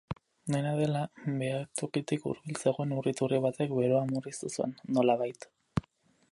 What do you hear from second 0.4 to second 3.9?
Dena dela, behatokitik hurbil zegoen ur-iturri batek